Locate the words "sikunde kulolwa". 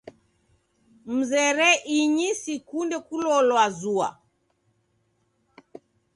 2.41-3.65